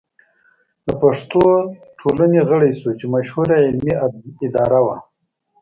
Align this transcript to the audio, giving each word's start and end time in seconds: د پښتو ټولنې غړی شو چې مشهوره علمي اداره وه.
د 0.85 0.87
پښتو 1.01 1.43
ټولنې 1.99 2.39
غړی 2.49 2.71
شو 2.79 2.89
چې 2.99 3.05
مشهوره 3.13 3.55
علمي 3.65 3.93
اداره 4.63 4.79
وه. 4.85 4.97